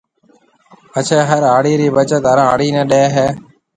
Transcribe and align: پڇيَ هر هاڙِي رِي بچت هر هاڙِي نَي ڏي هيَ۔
پڇيَ 0.91 1.19
هر 1.29 1.41
هاڙِي 1.51 1.73
رِي 1.79 1.87
بچت 1.95 2.23
هر 2.31 2.37
هاڙِي 2.47 2.67
نَي 2.75 2.83
ڏي 2.91 3.03
هيَ۔ 3.15 3.27